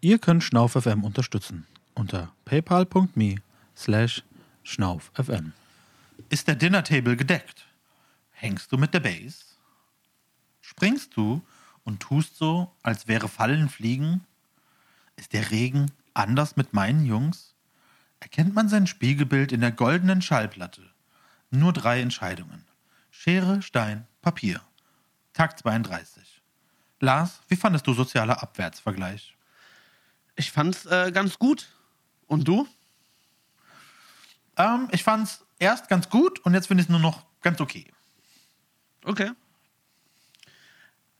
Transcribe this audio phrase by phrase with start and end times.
[0.00, 3.36] Ihr könnt SchnaufFM unterstützen unter paypal.me
[3.76, 4.22] slash
[4.62, 5.52] schnaufFM.
[6.28, 7.66] Ist der Dinnertable gedeckt?
[8.30, 9.38] Hängst du mit der Base?
[10.60, 11.42] Springst du
[11.82, 14.24] und tust so, als wäre Fallen fliegen?
[15.16, 17.56] Ist der Regen anders mit meinen Jungs?
[18.20, 20.82] Erkennt man sein Spiegelbild in der goldenen Schallplatte?
[21.50, 22.64] Nur drei Entscheidungen.
[23.10, 24.60] Schere, Stein, Papier.
[25.32, 26.40] Takt 32.
[27.00, 29.37] Lars, wie fandest du sozialer Abwärtsvergleich?
[30.38, 31.66] Ich fand's äh, ganz gut.
[32.28, 32.68] Und du?
[34.56, 37.90] Ähm, ich fand's erst ganz gut und jetzt finde ich es nur noch ganz okay.
[39.04, 39.32] Okay.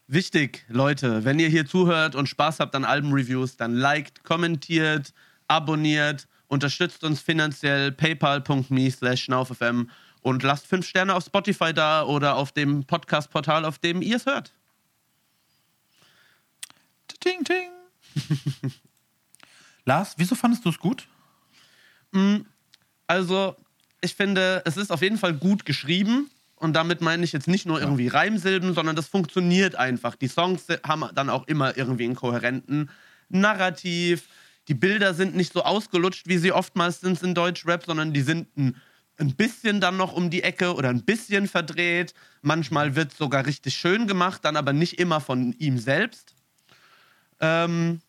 [0.07, 5.13] Wichtig, Leute, wenn ihr hier zuhört und Spaß habt an Albenreviews, dann liked, kommentiert,
[5.47, 9.89] abonniert, unterstützt uns finanziell paypal.me slash schnaufm
[10.21, 14.25] und lasst fünf Sterne auf Spotify da oder auf dem Podcast-Portal, auf dem ihr es
[14.25, 14.53] hört.
[17.19, 17.69] Ting, ting.
[19.89, 21.07] Lars, wieso fandest du es gut?
[23.07, 23.55] Also,
[24.01, 26.29] ich finde, es ist auf jeden Fall gut geschrieben.
[26.55, 30.15] Und damit meine ich jetzt nicht nur irgendwie Reimsilben, sondern das funktioniert einfach.
[30.15, 32.91] Die Songs haben dann auch immer irgendwie einen kohärenten
[33.29, 34.27] Narrativ.
[34.67, 38.55] Die Bilder sind nicht so ausgelutscht, wie sie oftmals sind in Deutschrap, sondern die sind
[38.57, 38.75] ein,
[39.17, 42.13] ein bisschen dann noch um die Ecke oder ein bisschen verdreht.
[42.43, 46.35] Manchmal wird es sogar richtig schön gemacht, dann aber nicht immer von ihm selbst.
[47.39, 48.01] Ähm,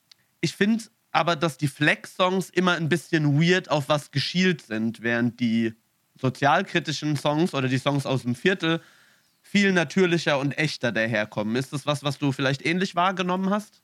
[0.42, 5.40] ich finde aber, dass die Flex-Songs immer ein bisschen weird auf was geschielt sind, während
[5.40, 5.74] die
[6.20, 8.80] sozialkritischen Songs oder die Songs aus dem Viertel
[9.42, 11.56] viel natürlicher und echter daherkommen.
[11.56, 13.82] Ist das was, was du vielleicht ähnlich wahrgenommen hast?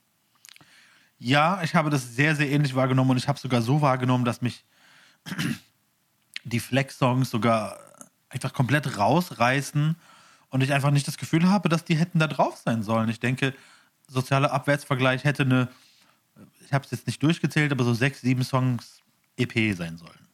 [1.19, 4.41] Ja, ich habe das sehr, sehr ähnlich wahrgenommen und ich habe sogar so wahrgenommen, dass
[4.41, 4.63] mich
[6.43, 7.79] die Flex-Songs sogar
[8.29, 9.95] einfach komplett rausreißen
[10.49, 13.09] und ich einfach nicht das Gefühl habe, dass die hätten da drauf sein sollen.
[13.09, 13.53] Ich denke,
[14.07, 15.69] sozialer Abwärtsvergleich hätte eine,
[16.65, 19.01] ich habe es jetzt nicht durchgezählt, aber so sechs, sieben Songs
[19.37, 20.27] EP sein sollen.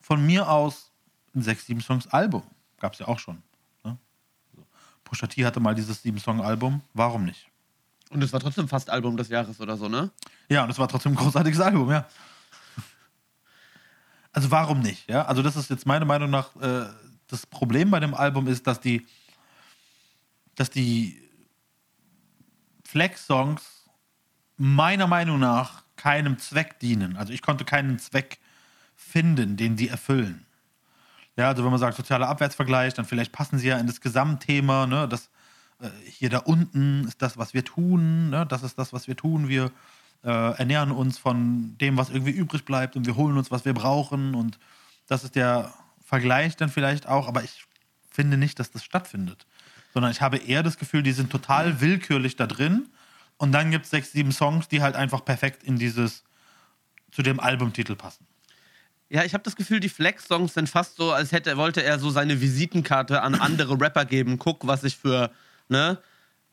[0.00, 0.90] Von mir aus
[1.34, 2.42] ein sechs, sieben Songs Album.
[2.78, 3.42] Gab es ja auch schon.
[3.84, 3.98] Ne?
[4.54, 4.66] So.
[5.04, 6.80] Pusha T hatte mal dieses sieben Song Album.
[6.94, 7.48] Warum nicht?
[8.10, 10.10] Und es war trotzdem fast Album des Jahres oder so, ne?
[10.48, 12.08] Ja, und es war trotzdem ein großartiges Album, ja.
[14.32, 15.08] Also warum nicht?
[15.10, 16.86] Ja, also das ist jetzt meiner Meinung nach äh,
[17.26, 19.06] das Problem bei dem Album ist, dass die,
[20.54, 21.22] dass die
[22.84, 23.77] Flex-Songs
[24.58, 27.16] meiner Meinung nach keinem Zweck dienen.
[27.16, 28.38] Also ich konnte keinen Zweck
[28.96, 30.44] finden, den die erfüllen.
[31.36, 34.86] Ja, also wenn man sagt sozialer Abwärtsvergleich, dann vielleicht passen sie ja in das Gesamtthema,
[34.86, 35.30] ne, das
[35.80, 39.16] äh, hier da unten ist das, was wir tun, ne, das ist das, was wir
[39.16, 39.48] tun.
[39.48, 39.70] Wir
[40.24, 43.72] äh, ernähren uns von dem, was irgendwie übrig bleibt und wir holen uns, was wir
[43.72, 44.58] brauchen und
[45.06, 45.72] das ist der
[46.04, 47.64] Vergleich dann vielleicht auch, aber ich
[48.10, 49.46] finde nicht, dass das stattfindet.
[49.94, 52.88] Sondern ich habe eher das Gefühl, die sind total willkürlich da drin
[53.38, 56.22] und dann gibt es sechs, sieben Songs, die halt einfach perfekt in dieses,
[57.10, 58.26] zu dem Albumtitel passen.
[59.10, 62.10] Ja, ich habe das Gefühl, die Flex-Songs sind fast so, als hätte, wollte er so
[62.10, 64.38] seine Visitenkarte an andere Rapper geben.
[64.38, 65.30] Guck, was ich für
[65.68, 65.98] ne,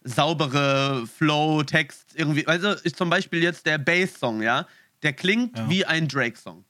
[0.04, 2.48] saubere Flow, Text irgendwie.
[2.48, 4.66] Also ist zum Beispiel jetzt der Bass-Song, ja,
[5.04, 5.70] der klingt Ja.
[5.70, 6.64] wie ein Drake-Song.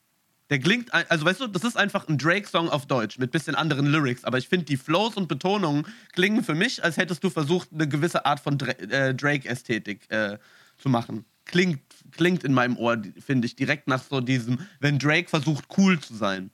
[0.49, 3.87] Der klingt, also weißt du, das ist einfach ein Drake-Song auf Deutsch mit bisschen anderen
[3.87, 4.23] Lyrics.
[4.23, 7.87] Aber ich finde, die Flows und Betonungen klingen für mich, als hättest du versucht, eine
[7.87, 10.37] gewisse Art von äh, Drake-Ästhetik äh,
[10.77, 11.25] zu machen.
[11.45, 15.99] Klingt, klingt in meinem Ohr, finde ich, direkt nach so diesem, wenn Drake versucht, cool
[15.99, 16.51] zu sein.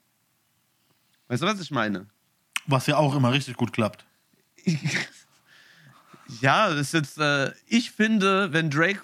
[1.28, 2.08] Weißt du, was ich meine?
[2.68, 4.06] Was ja auch immer richtig gut klappt.
[6.40, 9.02] Ja, das ist jetzt, äh, ich finde, wenn Drake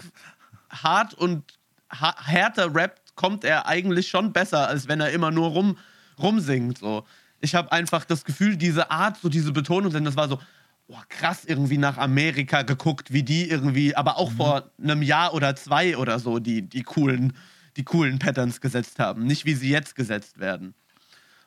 [0.69, 1.43] hart und
[1.91, 5.77] ha härter rappt, kommt er eigentlich schon besser, als wenn er immer nur rum,
[6.17, 6.77] rumsingt.
[6.77, 7.05] So.
[7.41, 10.39] Ich habe einfach das Gefühl, diese Art, so diese Betonung, denn das war so,
[10.87, 15.53] boah, krass irgendwie nach Amerika geguckt, wie die irgendwie, aber auch vor einem Jahr oder
[15.57, 17.33] zwei oder so, die, die coolen,
[17.75, 19.25] die coolen Patterns gesetzt haben.
[19.25, 20.73] Nicht wie sie jetzt gesetzt werden.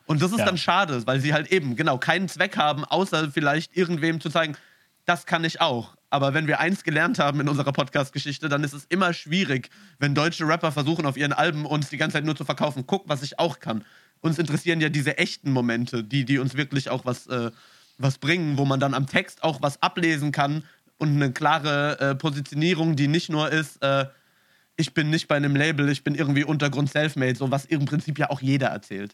[0.05, 0.45] Und das ist Ja.
[0.45, 4.55] dann schade, weil sie halt eben genau keinen Zweck haben, außer vielleicht irgendwem zu zeigen,
[5.11, 5.97] das kann ich auch.
[6.09, 10.15] Aber wenn wir eins gelernt haben in unserer Podcast-Geschichte, dann ist es immer schwierig, wenn
[10.15, 12.85] deutsche Rapper versuchen, auf ihren Alben uns die ganze Zeit nur zu verkaufen.
[12.87, 13.83] Guck, was ich auch kann.
[14.21, 17.51] Uns interessieren ja diese echten Momente, die, die uns wirklich auch was, äh,
[17.97, 20.63] was bringen, wo man dann am Text auch was ablesen kann
[20.97, 24.05] und eine klare äh, Positionierung, die nicht nur ist, äh,
[24.77, 28.17] ich bin nicht bei einem Label, ich bin irgendwie Untergrund Selfmade, so was im Prinzip
[28.17, 29.13] ja auch jeder erzählt.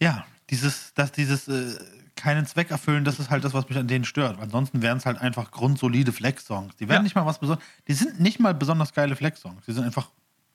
[0.00, 1.78] Ja, dieses, dass dieses äh,
[2.20, 4.38] keinen Zweck erfüllen, das ist halt das, was mich an denen stört.
[4.40, 6.76] Ansonsten wären es halt einfach grundsolide Flex-Songs.
[6.76, 7.02] Die werden Ja.
[7.02, 7.64] nicht mal was besonders.
[7.88, 9.64] Die sind nicht mal besonders geile Flex-Songs.
[9.66, 10.10] Die sind einfach,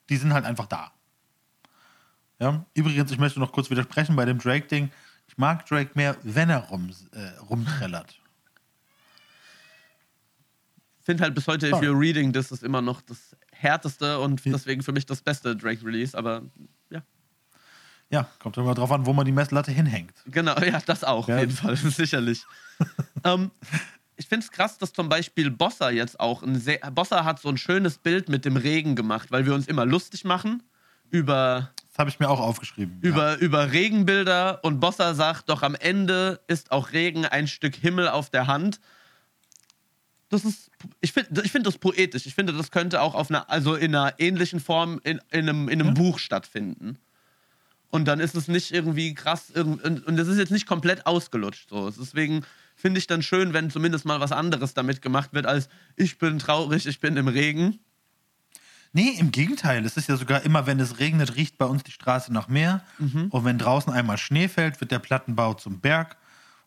[0.08, 0.92] die sind halt einfach da.
[2.38, 4.90] Ja, übrigens, ich möchte noch kurz widersprechen bei dem Drake-Ding.
[5.28, 8.20] Ich mag Drake mehr, wenn er rum, äh, rumträllert.
[11.02, 11.86] finde halt bis heute, If Sorry.
[11.86, 16.18] You're Reading, das ist immer noch das härteste und deswegen für mich das beste Drake-Release,
[16.18, 16.42] aber
[16.90, 17.00] ja.
[18.10, 20.14] Ja, kommt immer drauf an, wo man die Messlatte hinhängt.
[20.26, 21.34] Genau, ja, das auch, Ja.
[21.36, 22.44] auf jeden Fall, sicherlich.
[23.24, 23.50] ähm,
[24.16, 26.78] ich finde es krass, dass zum Beispiel Bossa jetzt auch ein sehr.
[26.92, 30.24] Bossa hat so ein schönes Bild mit dem Regen gemacht, weil wir uns immer lustig
[30.24, 30.62] machen
[31.10, 32.98] über, Das habe ich mir auch aufgeschrieben.
[33.00, 38.08] über, über Regenbilder und Bossa sagt, doch am Ende ist auch Regen ein Stück Himmel
[38.08, 38.80] auf der Hand.
[40.28, 40.70] Das ist,
[41.00, 42.26] ich finde ich find das poetisch.
[42.26, 45.68] Ich finde, das könnte auch auf einer, also in einer ähnlichen Form in, in einem,
[45.68, 46.98] in einem Buch stattfinden.
[47.96, 51.70] Und dann ist es nicht irgendwie krass, und es ist jetzt nicht komplett ausgelutscht.
[51.70, 51.90] So.
[51.90, 52.44] Deswegen
[52.74, 56.38] finde ich dann schön, wenn zumindest mal was anderes damit gemacht wird, als ich bin
[56.38, 57.78] traurig, ich bin im Regen.
[58.92, 59.82] Nee, im Gegenteil.
[59.86, 62.82] Es ist ja sogar immer, wenn es regnet, riecht bei uns die Straße nach Meer.
[62.98, 63.28] Mhm.
[63.30, 66.18] Und wenn draußen einmal Schnee fällt, wird der Plattenbau zum Berg.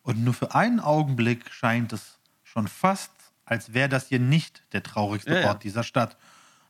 [0.02, 3.12] Und nur für einen Augenblick scheint es schon fast,
[3.44, 5.48] als wäre das hier nicht der traurigste Ja, ja.
[5.50, 6.16] Ort dieser Stadt.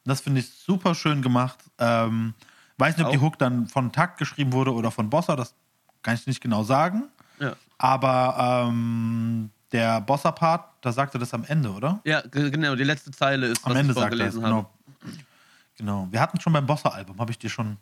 [0.05, 1.61] Und das finde ich super schön gemacht.
[1.79, 2.35] Ähm,
[2.81, 5.55] weiß nicht, ob die Auch- Hook dann von Takt geschrieben wurde oder von Bossa, das
[6.03, 7.05] kann ich nicht genau sagen.
[7.39, 12.01] Ja, Aber ähm, der Bossa-Part, da sagt er das am Ende, oder?
[12.05, 14.53] ja ge- genau, die letzte Zeile ist, Am was Ende ich sagt er vorgelesen habe.
[14.55, 14.71] genau.
[15.77, 16.09] Genau.
[16.11, 17.77] Wir hatten schon beim Bossa-Album, habe ich dir schon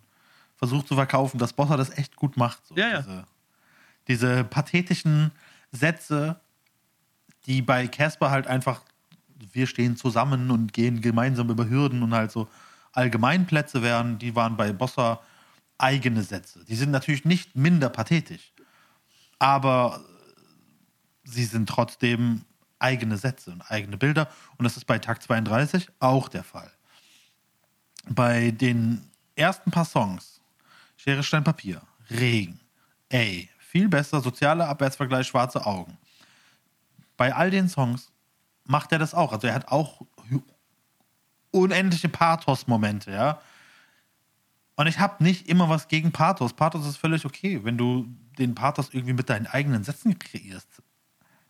[0.57, 2.65] versucht zu verkaufen, dass Bossa das echt gut macht.
[2.67, 2.99] So Ja, ja.
[3.03, 3.25] Diese,
[4.09, 5.33] diese pathetischen
[5.73, 6.39] Sätze,
[7.47, 8.83] die bei Casper halt einfach,
[9.53, 12.49] wir stehen zusammen und gehen gemeinsam über Hürden und halt so
[12.93, 15.21] Allgemeinplätze wären, die waren bei Bossa
[15.79, 16.65] eigene Sätze.
[16.65, 18.53] Die sind natürlich nicht minder pathetisch,
[19.39, 20.05] aber
[21.25, 22.45] sie sind trotzdem
[22.79, 24.29] eigene Sätze und eigene Bilder.
[24.57, 26.71] Und das ist bei Takt 32 auch der Fall.
[28.09, 30.41] Bei den ersten paar Songs,
[30.97, 32.61] Schere, Stein, Papier, Regen,
[33.09, 35.99] ey, viel besser, sozialer Abwärtsvergleich, schwarze Augen.
[37.17, 38.11] Bei all den Songs
[38.65, 39.33] macht er das auch.
[39.33, 40.03] Also er hat auch
[41.51, 43.41] unendliche Pathos-Momente, ja.
[44.77, 46.53] Und ich habe nicht immer was gegen Pathos.
[46.53, 47.61] Pathos ist völlig okay.
[47.65, 48.07] Wenn du
[48.39, 50.69] den Pathos irgendwie mit deinen eigenen Sätzen kreierst,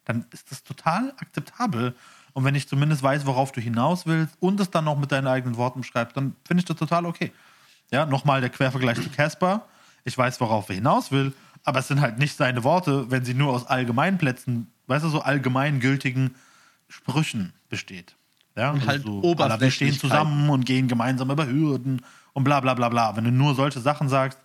[0.06, 1.94] dann ist das total akzeptabel.
[2.32, 5.26] Und wenn ich zumindest weiß, worauf du hinaus willst und es dann noch mit deinen
[5.26, 7.32] eigenen Worten schreibst, dann finde ich das total okay.
[7.90, 9.66] Ja, nochmal der Quervergleich zu Casper.
[10.04, 11.34] Ich weiß, worauf er hinaus will,
[11.64, 15.20] aber es sind halt nicht seine Worte, wenn sie nur aus Allgemeinplätzen, weißt du, so
[15.20, 16.34] allgemeingültigen
[16.88, 18.16] Sprüchen besteht.
[18.58, 22.58] Ja, Und halt so, aller, wir stehen zusammen und gehen gemeinsam über Hürden und bla
[22.58, 23.14] bla bla bla.
[23.16, 24.40] Wenn du nur solche Sachen sagst,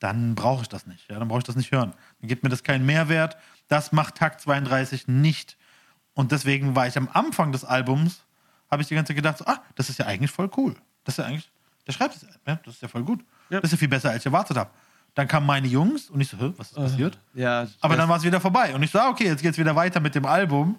[0.00, 1.08] dann brauche ich das nicht.
[1.08, 1.92] Ja, dann brauche ich das nicht hören.
[2.20, 3.36] Dann gibt mir das keinen Mehrwert.
[3.68, 5.56] Das macht Takt 32 nicht.
[6.14, 8.24] Und deswegen war ich am Anfang des Albums,
[8.70, 10.74] habe ich die ganze Zeit gedacht, so, ah, das ist ja eigentlich voll cool.
[11.04, 11.50] Das ist ja eigentlich,
[11.86, 13.24] der schreibt es, ja, das ist ja voll gut.
[13.48, 13.60] Ja.
[13.60, 14.70] Das ist ja viel besser, als ich erwartet habe.
[15.14, 17.18] Dann kamen meine Jungs und ich so, was ist passiert?
[17.32, 18.74] Ja, Aber dann war es wieder vorbei.
[18.74, 20.78] Und ich so, ah, okay, jetzt geht's wieder weiter mit dem Album.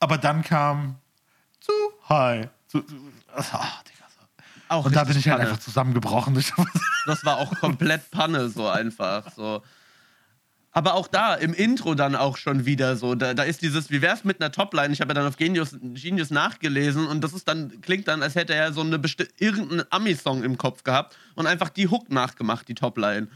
[0.00, 0.96] Aber dann kam
[1.62, 1.72] zu
[2.08, 2.48] high.
[2.68, 2.94] Zu, zu,
[3.34, 3.42] ah,
[3.88, 4.44] Digga, so.
[4.68, 5.50] auch Und da bin ich halt Panne.
[5.50, 6.34] einfach zusammengebrochen.
[6.42, 6.64] So,
[7.06, 9.32] Das war auch komplett Panne, so einfach.
[9.32, 9.62] So.
[10.74, 14.00] Aber auch da, im Intro dann auch schon wieder so, da, da ist dieses, wie
[14.00, 14.92] wär's mit einer Topline?
[14.92, 18.36] Ich habe ja dann auf Genius, Genius nachgelesen und das ist dann, klingt dann, als
[18.36, 18.98] hätte er so eine
[19.38, 23.28] irgendeinen Ami-Song im Kopf gehabt und einfach die Hook nachgemacht, die Topline.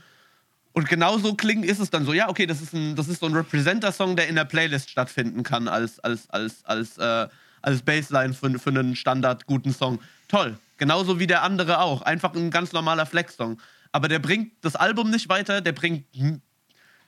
[0.73, 3.27] Und genauso klingen ist es dann so, ja, okay, das ist, ein, das ist so
[3.27, 7.29] ein Representer-Song, der in der Playlist stattfinden kann als, als, als, als, äh,
[7.63, 10.01] als Baseline für, für einen standard guten Song.
[10.29, 10.59] Toll.
[10.79, 12.03] Genauso wie der andere auch.
[12.03, 13.61] Einfach ein ganz normaler Flex-Song.
[13.93, 16.05] Aber der bringt das Album nicht weiter, der bringt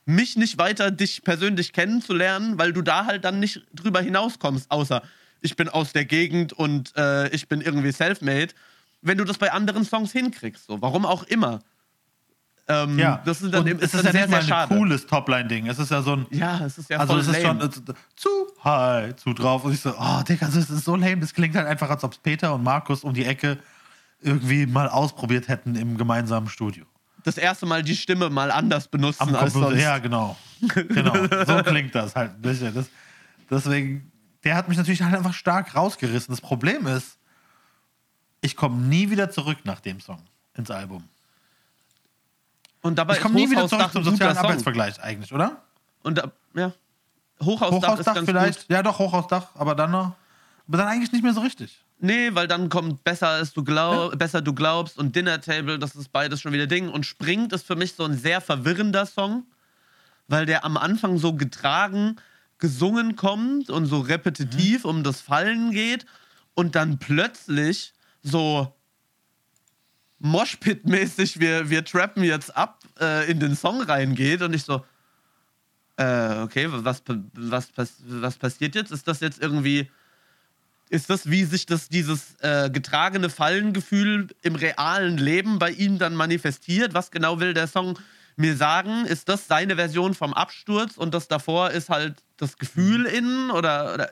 [0.06, 5.02] mich nicht weiter, dich persönlich kennenzulernen, weil du da halt dann nicht drüber hinauskommst, außer
[5.42, 8.54] ich bin aus der Gegend und äh, ich bin irgendwie self-made.
[9.02, 11.60] Wenn du das bei anderen Songs hinkriegst, so, warum auch immer.
[12.70, 14.74] Ähm, ja, das ist dann, und ist es ist ja sehr, nicht mal ein schade.
[14.74, 15.66] cooles Topline-Ding.
[15.68, 17.64] Es ist ja so ein, Ja, es ist ja also es ist schon lame.
[17.64, 18.28] äh, zu
[18.62, 19.64] high, zu drauf.
[19.64, 21.18] Und ich so, oh, Digga, das ist so lame.
[21.18, 23.58] Das klingt halt einfach, als ob es Peter und Markus um die Ecke
[24.20, 26.84] irgendwie mal ausprobiert hätten im gemeinsamen Studio.
[27.24, 29.68] das erste Mal die Stimme mal anders benutzen Am als Computer.
[29.70, 29.82] sonst.
[29.82, 30.36] Ja, genau.
[30.74, 31.14] Genau.
[31.46, 32.74] So klingt das halt ein bisschen.
[32.74, 32.86] Das,
[33.50, 34.10] deswegen,
[34.44, 36.32] der hat mich natürlich halt einfach stark rausgerissen.
[36.32, 37.16] Das Problem ist,
[38.40, 40.20] ich komme nie wieder zurück nach dem Song
[40.54, 41.04] ins Album.
[42.82, 44.36] Und dabei Ich komme nie ist wieder zurück zum sozialen.
[44.36, 45.62] Arbeitsvergleich eigentlich, oder?
[46.02, 46.72] Und da, ja.
[47.42, 48.58] Hochhausdach, ist Hochhausdach ganz vielleicht.
[48.60, 48.70] gut.
[48.70, 50.14] Ja, doch, Hochhausdach, aber dann noch.
[50.66, 51.82] Aber dann eigentlich nicht mehr so richtig.
[52.00, 55.96] Nee, weil dann kommt besser als du glaub, besser du glaubst und Dinner Table, das
[55.96, 56.88] ist beides schon wieder Ding.
[56.88, 59.44] Und Springt ist für mich so ein sehr verwirrender Song,
[60.28, 62.16] weil der am Anfang so getragen,
[62.58, 66.06] gesungen kommt und so repetitiv um das Fallen geht
[66.54, 68.72] und dann plötzlich so
[70.20, 74.84] Moshpit-mäßig, wir, wir trappen jetzt ab, äh, in den Song reingeht und ich so,
[75.96, 78.92] äh, okay, was, was, was, was passiert jetzt?
[78.92, 79.88] Ist das jetzt irgendwie
[80.90, 86.14] Ist das, wie sich das, dieses äh, getragene Fallengefühl im realen Leben bei ihm dann
[86.14, 86.94] manifestiert?
[86.94, 87.98] Was genau will der Song
[88.36, 89.04] mir sagen?
[89.04, 93.94] Ist das seine Version vom Absturz und das davor ist halt das Gefühl innen oder,
[93.94, 94.10] oder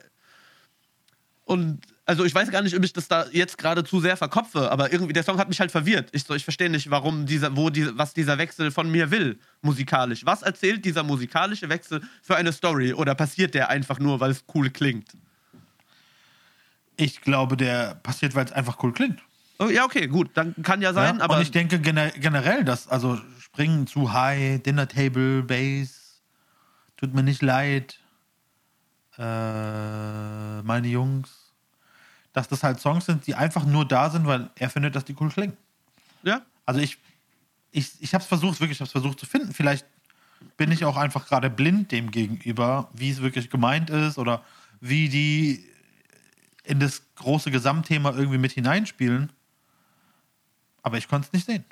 [1.45, 4.71] und also ich weiß gar nicht, ob ich das da jetzt gerade zu sehr verkopfe,
[4.71, 6.07] aber irgendwie der Song hat mich halt verwirrt.
[6.13, 9.37] Ich so, ich verstehe nicht, warum dieser, wo die, was dieser Wechsel von mir will,
[9.61, 10.25] musikalisch.
[10.25, 12.93] Was erzählt dieser musikalische Wechsel für eine Story?
[12.93, 15.17] Oder passiert der einfach nur, weil es cool klingt?
[16.95, 19.21] Ich glaube, der passiert, weil es einfach cool klingt.
[19.59, 21.23] Oh, ja, okay, gut, dann kann ja sein, ja?
[21.23, 21.35] aber.
[21.35, 26.21] Und ich denke gener generell, dass, also springen zu high, Dinner Table, Bass,
[26.95, 27.99] tut mir nicht leid,
[29.17, 31.46] äh, meine Jungs,
[32.37, 35.15] dass das halt Songs sind, die einfach nur da sind, weil er findet, dass die
[35.19, 35.57] cool klingen.
[36.21, 36.99] ja, Also ich,
[37.71, 39.55] ich, ich habe es versucht, wirklich, ich habe es versucht zu finden.
[39.55, 39.87] Vielleicht
[40.55, 44.43] bin ich auch einfach gerade blind dem gegenüber, wie es wirklich gemeint ist oder
[44.79, 45.65] wie die
[46.63, 49.31] in das große Gesamtthema irgendwie mit hineinspielen.
[50.83, 51.65] Aber ich konnte es nicht sehen.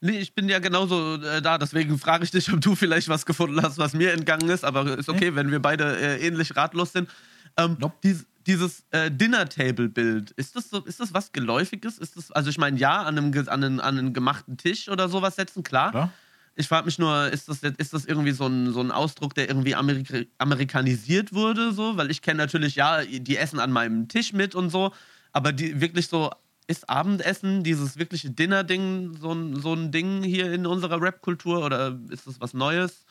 [0.00, 3.26] Nee, ich bin ja genauso äh, da, deswegen frage ich dich, ob du vielleicht was
[3.26, 6.92] gefunden hast, was mir entgangen ist, aber ist okay, wenn wir beide äh, ähnlich ratlos
[6.92, 7.10] sind.
[7.58, 7.96] Ähm, Nope.
[8.02, 11.98] dies, dieses äh, Dinner-Table-Bild, ist das, so, ist das was Geläufiges?
[11.98, 15.08] Ist das, also ich meine, ja, an einem, an, einen, an einen gemachten Tisch oder
[15.08, 15.90] sowas setzen, klar.
[15.90, 16.12] Oder?
[16.54, 19.48] Ich frage mich nur, ist das, ist das irgendwie so ein, so ein Ausdruck, der
[19.48, 21.98] irgendwie Amerika amerikanisiert wurde, so?
[21.98, 24.92] Weil ich kenne natürlich, ja, die essen an meinem Tisch mit und so,
[25.32, 26.30] aber die wirklich so,
[26.66, 31.98] ist Abendessen, dieses wirkliche Dinner-Ding, so ein, so ein Ding hier in unserer Rap-Kultur oder
[32.08, 33.04] ist das was Neues?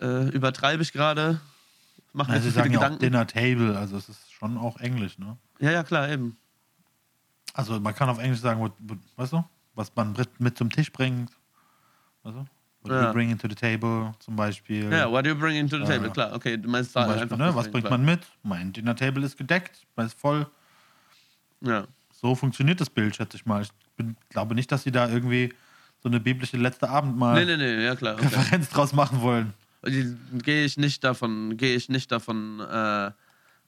[0.00, 1.40] Äh, übertreibe ich gerade?
[2.16, 2.98] Mach Also sie sagen ja auch.
[2.98, 5.36] Dinner Table, also es ist schon auch Englisch, ne?
[5.60, 6.38] Ja, ja, klar, eben.
[7.52, 9.44] Also man kann auf Englisch sagen, what, what, weißt du,
[9.74, 11.30] was man mit- zum Tisch bringt.
[12.22, 12.40] Weißt du?
[12.40, 12.48] What
[12.90, 13.06] do Ja.
[13.08, 14.90] you bring into the table zum Beispiel.
[14.90, 16.10] Ja, what do you bring into the table?
[16.10, 17.36] Klar, okay, du meinst da Beispiel einfach.
[17.36, 17.54] ne?
[17.54, 17.98] Was bringt klar.
[17.98, 18.20] man mit?
[18.42, 20.46] Mein Dinner Table ist gedeckt, weil es voll.
[21.60, 21.86] Ja.
[22.12, 23.60] So funktioniert das Bild, schätze ich mal.
[23.62, 25.52] Ich bin, glaube nicht, dass sie da irgendwie
[26.02, 28.14] so eine biblische letzte Abendmahl Nee, nee, nee, ja klar.
[28.14, 28.24] Okay.
[28.26, 29.52] Referenz draus machen wollen.
[29.86, 33.10] Gehe ich nicht davon, gehe ich nicht davon äh,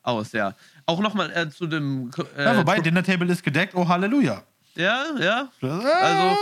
[0.02, 0.54] aus, ja.
[0.86, 2.10] Auch nochmal äh, zu dem.
[2.36, 4.42] Äh, ja, wobei, Dinner Table ist gedeckt, oh Halleluja.
[4.74, 5.50] ja, ja.
[5.60, 6.36] Also,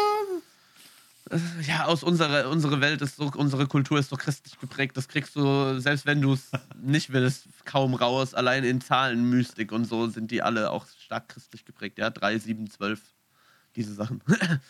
[1.66, 4.96] Ja, aus unserer unsere Welt ist so, unsere Kultur ist so christlich geprägt.
[4.96, 8.32] Das kriegst du, selbst wenn du es nicht willst, kaum raus.
[8.32, 11.98] Allein in Zahlen, Mystik und so sind die alle auch stark christlich geprägt.
[11.98, 13.00] Ja, 3, 7, 12.
[13.74, 14.22] Diese Sachen.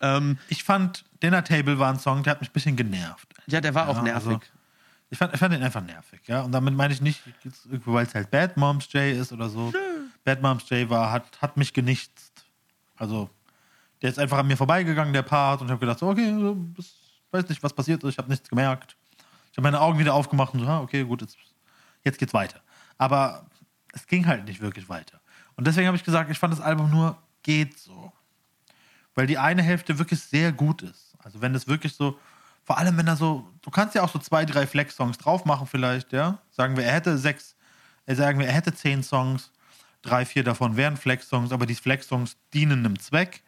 [0.00, 3.28] ähm, ich fand, Dinner Table war ein Song, der hat mich ein bisschen genervt.
[3.46, 4.14] ja, der war Ja, auch nervig.
[4.28, 4.40] also-
[5.12, 6.42] Ich fand, ich fand den einfach nervig, ja.
[6.42, 7.20] Und damit meine ich nicht,
[7.84, 9.72] weil es halt Bad Moms J ist oder so.
[10.24, 12.22] Bad Moms J war, hat, hat mich genichtet.
[12.96, 13.28] Also,
[14.02, 16.32] der ist einfach an mir vorbeigegangen, der Part, und ich habe gedacht, so, okay,
[16.76, 16.94] das,
[17.32, 18.96] weiß nicht, was passiert ist, ich habe nichts gemerkt.
[19.50, 21.36] Ich habe meine Augen wieder aufgemacht und so, ah, okay, gut, jetzt,
[22.04, 22.60] jetzt geht's weiter.
[22.96, 23.46] Aber
[23.92, 25.20] es ging halt nicht wirklich weiter.
[25.56, 28.12] Und deswegen habe ich gesagt, ich fand das Album nur geht so.
[29.20, 31.12] Weil die eine Hälfte wirklich sehr gut ist.
[31.22, 32.18] Also wenn es wirklich so,
[32.64, 35.66] vor allem wenn er so, du kannst ja auch so zwei, drei Flex-Songs drauf machen
[35.66, 36.38] vielleicht, ja.
[36.50, 37.54] Sagen wir, er hätte sechs,
[38.06, 39.50] äh, sagen wir, er hätte zehn Songs,
[40.00, 43.42] drei, vier davon wären Flex-Songs, aber die Flex-Songs dienen einem Zweck,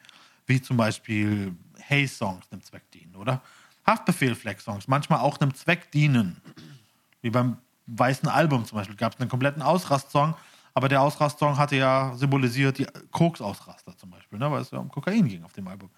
[0.45, 3.41] wie zum Beispiel Hey-Songs einem Zweck dienen, oder?
[3.87, 6.43] Haftbefehl-Flex-Songs manchmal auch einem Zweck dienen.
[7.23, 10.35] Wie beim weißen Album zum Beispiel gab es einen kompletten Ausrast-Song,
[10.75, 14.88] aber der Ausrast-Song hatte ja symbolisiert die Koks-Ausraster zum Beispiel, ne, weil es ja um
[14.88, 15.91] Kokain ging auf dem Album.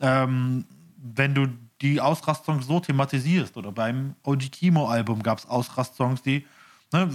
[0.00, 0.64] Ähm,
[0.96, 1.48] wenn du
[1.80, 6.46] die Ausrast-Songs so thematisierst, oder beim OG Kimo-Album gab es Ausrast-Songs, die,
[6.92, 7.10] ne,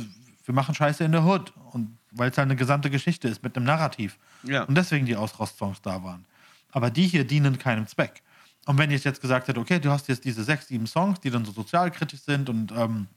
[0.45, 3.55] wir machen Scheiße in der Hood, und weil es halt eine gesamte Geschichte ist mit
[3.55, 4.17] einem Narrativ.
[4.43, 4.63] Ja.
[4.63, 6.25] Und deswegen die Ausrast-Songs da waren.
[6.71, 8.21] Aber die hier dienen keinem Zweck.
[8.65, 11.29] Und wenn ich jetzt gesagt hätte, okay, du hast jetzt diese sechs, sieben Songs, die
[11.29, 13.07] dann so sozialkritisch sind und ähm,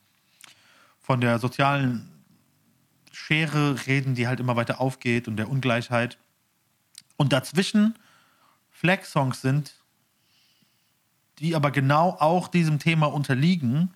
[1.00, 2.17] von der sozialen
[3.18, 6.18] Schere reden, die halt immer weiter aufgeht und der Ungleichheit.
[7.16, 7.98] Und dazwischen
[8.70, 9.74] Flag-Songs sind,
[11.40, 13.92] die aber genau auch diesem Thema unterliegen,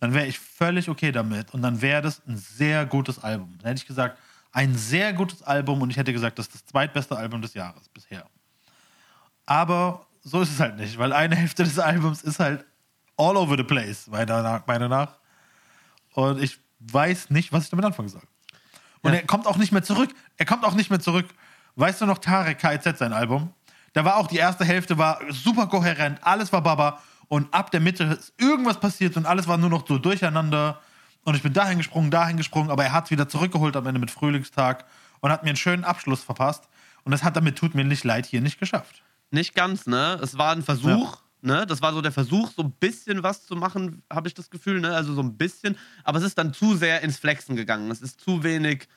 [0.00, 1.54] dann wäre ich völlig okay damit.
[1.54, 3.54] Und dann wäre das ein sehr gutes Album.
[3.58, 4.18] Dann hätte ich gesagt,
[4.52, 7.88] ein sehr gutes Album und ich hätte gesagt, das ist das zweitbeste Album des Jahres
[7.88, 8.26] bisher.
[9.46, 12.64] Aber so ist es halt nicht, weil eine Hälfte des Albums ist halt
[13.16, 14.62] all over the place, meiner.
[14.66, 15.16] Meiner nach.
[16.12, 18.22] Und ich weiß nicht, was ich damit anfangen soll.
[19.04, 19.18] Und Ja.
[19.20, 20.10] er kommt auch nicht mehr zurück.
[20.38, 21.26] Er kommt auch nicht mehr zurück.
[21.76, 23.52] Weißt du noch Tarek KZ, sein Album?
[23.92, 27.78] Da war auch die erste Hälfte war super kohärent, alles war Baba und ab der
[27.80, 30.80] Mitte ist irgendwas passiert und alles war nur noch so durcheinander.
[31.24, 34.00] Und ich bin dahin gesprungen, dahin gesprungen, aber er hat es wieder zurückgeholt am Ende
[34.00, 34.84] mit Frühlingstag
[35.20, 36.68] und hat mir einen schönen Abschluss verpasst.
[37.04, 39.02] Und das hat damit, tut mir nicht leid, hier nicht geschafft.
[39.30, 40.18] Nicht ganz, ne?
[40.22, 41.66] Es war ein Versuch, Ne?
[41.66, 44.80] Das war so der Versuch, so ein bisschen was zu machen, habe ich das Gefühl.
[44.80, 44.94] Ne?
[44.94, 45.76] Also so ein bisschen.
[46.02, 47.90] Aber es ist dann zu sehr ins Flexen gegangen.
[47.90, 48.88] Es ist zu wenig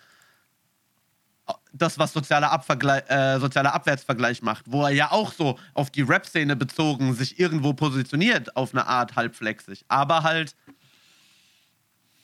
[1.73, 6.01] das, was sozialer, Abvergleich, äh, sozialer Abwärtsvergleich macht, wo er ja auch so auf die
[6.01, 10.55] Rap-Szene bezogen sich irgendwo positioniert, auf eine Art halbflexig, aber halt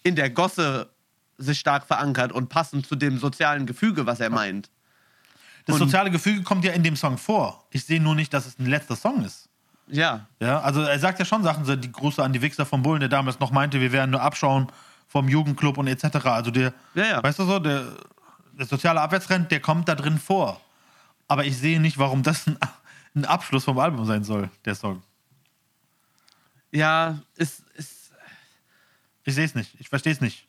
[0.04, 0.90] in der Gosse
[1.38, 4.70] sich stark verankert und passend zu dem sozialen Gefüge, was er meint.
[5.66, 7.66] Das Und- soziale Gefüge kommt ja in dem Song vor.
[7.72, 9.48] Ich sehe nur nicht, dass es ein letzter Song ist.
[9.88, 12.82] Ja, Ja, also er sagt ja schon Sachen, so die Grüße an die Wichser von
[12.82, 14.68] Bullen, der damals noch meinte, wir werden nur abschauen
[15.08, 16.26] vom Jugendclub und etc.
[16.26, 17.24] Also der, Ja, ja.
[17.24, 17.86] weißt du so, der,
[18.54, 20.60] der soziale Abwärtstrend, der kommt da drin vor.
[21.28, 22.58] Aber ich sehe nicht, warum das ein,
[23.16, 25.04] ein Abschluss vom Album sein soll, der Song.
[26.72, 28.12] ja, es, es
[29.24, 29.76] Ich sehe es nicht.
[29.80, 30.48] Ich verstehe es nicht.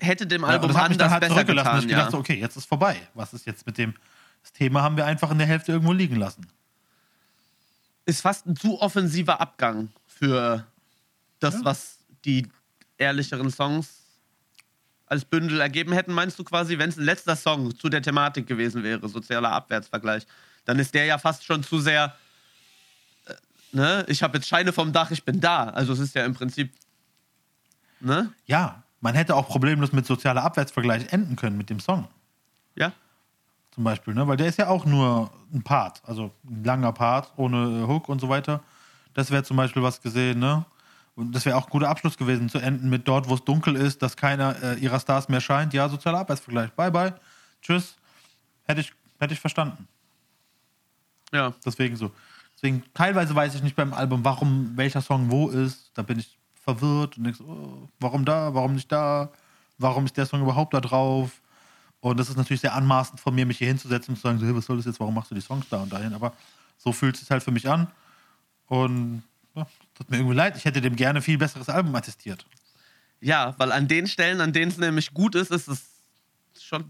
[0.00, 1.66] hätte dem Ja, Album und das anders dann halt besser zurückgelassen.
[1.68, 1.84] getan.
[1.84, 1.96] ich Ja.
[1.98, 2.96] gedacht, so, okay, jetzt ist vorbei.
[3.14, 3.94] Was ist jetzt mit dem?
[4.42, 6.46] Das Thema haben wir einfach in der Hälfte irgendwo liegen lassen.
[8.08, 10.66] Ist fast ein zu offensiver Abgang für
[11.40, 11.64] das, Ja.
[11.64, 12.48] was die
[12.96, 13.88] ehrlicheren Songs
[15.06, 16.12] als Bündel ergeben hätten.
[16.12, 20.26] Meinst du quasi, wenn es ein letzter Song zu der Thematik gewesen wäre, sozialer Abwärtsvergleich,
[20.64, 22.16] dann ist der ja fast schon zu sehr,
[23.26, 23.34] äh,
[23.72, 25.64] ne, ich habe jetzt Scheine vom Dach, ich bin da.
[25.70, 26.72] Also es ist ja im Prinzip,
[28.00, 32.08] ne, Ja, man hätte auch problemlos mit sozialer Abwärtsvergleich enden können mit dem Song.
[32.74, 32.92] ja,
[33.78, 34.26] Zum Beispiel, ne?
[34.26, 38.08] Weil der ist ja auch nur ein Part, also ein langer Part ohne äh, Hook
[38.08, 38.60] und so weiter.
[39.14, 40.64] Das wäre zum Beispiel was gesehen, ne?
[41.14, 43.76] Und das wäre auch ein guter Abschluss gewesen, zu enden mit dort, wo es dunkel
[43.76, 45.74] ist, dass keiner äh, ihrer Stars mehr scheint.
[45.74, 46.72] Ja, sozialer Abwärtsvergleich.
[46.72, 47.14] Bye, bye.
[47.62, 47.94] Tschüss.
[48.64, 49.86] Hätte ich, hätte ich verstanden.
[51.32, 51.54] ja.
[51.64, 52.10] Deswegen so.
[52.56, 55.92] Deswegen, teilweise weiß ich nicht beim Album, warum welcher Song wo ist.
[55.94, 59.30] Da bin ich verwirrt und denke so, oh, warum da, warum nicht da?
[59.78, 61.40] Warum ist der Song überhaupt da drauf?
[62.00, 64.46] Und das ist natürlich sehr anmaßend von mir, mich hier hinzusetzen und zu sagen, so,
[64.46, 66.14] hey, was soll das jetzt, warum machst du die Songs da und dahin?
[66.14, 66.32] Aber
[66.76, 67.88] so fühlt es sich halt für mich an.
[68.66, 69.22] Und
[69.54, 72.46] ja, tut mir irgendwie leid, ich hätte dem gerne viel besseres Album attestiert.
[73.20, 75.82] Ja, weil an den Stellen, an denen es nämlich gut ist, ist es
[76.60, 76.84] schon,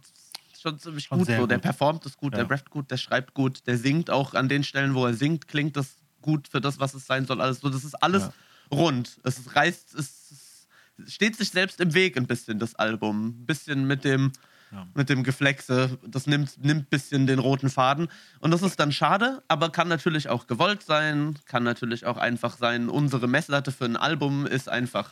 [0.60, 1.46] schon ziemlich Schon gut so.
[1.46, 1.62] Der gut.
[1.62, 2.40] performt es gut, Ja.
[2.44, 5.48] der rappt gut, der schreibt gut, der singt auch an den Stellen, wo er singt,
[5.48, 7.40] klingt das gut für das, was es sein soll.
[7.40, 8.32] Alles so, das ist alles Ja.
[8.70, 9.18] rund.
[9.22, 10.66] Es reißt, es
[11.06, 13.28] steht sich selbst im Weg ein bisschen, das Album.
[13.28, 14.32] Ein bisschen mit dem,
[14.70, 14.86] Ja.
[14.94, 15.98] mit dem Geflexe.
[16.06, 18.08] Das nimmt, nimmt ein bisschen den roten Faden.
[18.40, 22.56] Und das ist dann schade, aber kann natürlich auch gewollt sein, kann natürlich auch einfach
[22.56, 25.10] sein, unsere Messlatte für ein Album ist einfach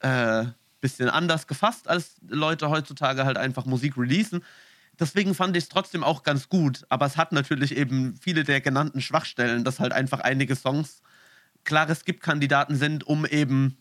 [0.00, 0.46] äh,
[0.84, 4.44] bisschen anders gefasst, als Leute heutzutage halt einfach Musik releasen.
[5.00, 6.84] Deswegen fand ich es trotzdem auch ganz gut.
[6.90, 11.00] Aber es hat natürlich eben viele der genannten Schwachstellen, dass halt einfach einige Songs
[11.64, 13.78] klare Skip-Kandidaten sind, um eben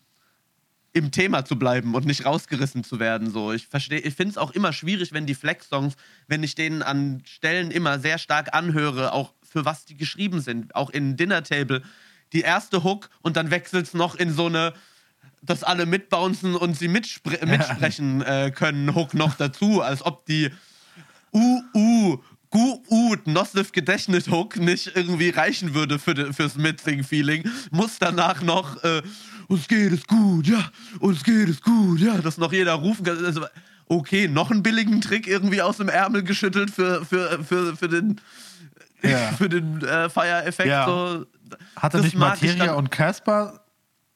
[0.93, 3.32] im Thema zu bleiben und nicht rausgerissen zu werden.
[3.32, 5.95] So, ich verstehe, ich finde es auch immer schwierig, wenn die Flex-Songs,
[6.27, 10.75] wenn ich denen an Stellen immer sehr stark anhöre, auch für was die geschrieben sind,
[10.75, 11.82] auch in Dinner Table,
[12.32, 14.73] die erste Hook und dann wechselt es noch in so eine,
[15.41, 20.49] dass alle mitbouncen und sie mitspre mitsprechen äh, können, Hook noch dazu, als ob die
[21.34, 22.17] uh, uh,
[22.49, 27.49] gu, uh, Nossiv Gedächtnis Hook nicht irgendwie reichen würde für fürs Mitsing-Feeling.
[27.71, 29.01] Muss danach noch, äh,
[29.47, 33.23] uns geht es gut, ja, uns geht es gut, ja, dass noch jeder rufen kann.
[33.23, 33.45] Also,
[33.88, 38.19] okay, noch einen billigen Trick irgendwie aus dem Ärmel geschüttelt für, für, für, für den,
[39.01, 39.17] Ja.
[39.38, 40.69] für den äh, Fire-Effekt.
[40.69, 40.86] Ja.
[40.86, 41.25] So.
[41.75, 43.60] Hatte Das nicht Materia und Casper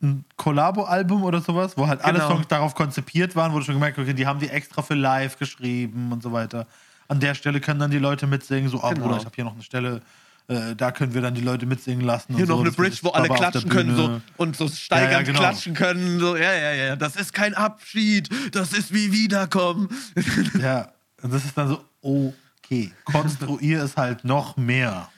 [0.02, 2.30] ein Collabo-Album oder sowas, wo halt alle Genau.
[2.30, 4.94] Songs darauf konzipiert waren, wo du schon gemerkt hast, okay, die haben die extra für
[4.94, 6.68] live geschrieben und so weiter.
[7.08, 9.02] An der Stelle können dann die Leute mitsingen, so, oh Genau.
[9.08, 10.02] Bruder, ich habe hier noch eine Stelle,
[10.48, 12.36] äh, da können wir dann die Leute mitsingen lassen.
[12.36, 12.62] Hier und noch so.
[12.62, 15.40] eine Bridge, wo alle klatschen können so, und so steigernd Ja, ja, genau.
[15.40, 16.20] klatschen können.
[16.20, 16.96] So, ja, ja, ja.
[16.96, 19.90] Das ist kein Abschied, das ist wie Wiederkommen.
[20.60, 25.10] Ja, und das ist dann so, okay, konstruier es halt noch mehr.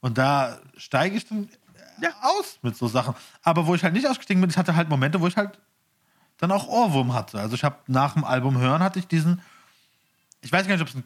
[0.00, 1.48] Und da steige ich dann
[2.00, 3.14] ja, aus mit so Sachen.
[3.42, 5.58] Aber wo ich halt nicht ausgestiegen bin, ich hatte halt Momente, wo ich halt
[6.38, 7.38] dann auch Ohrwurm hatte.
[7.38, 9.40] Also ich habe nach dem Album hören, hatte ich diesen,
[10.40, 11.04] ich weiß gar nicht,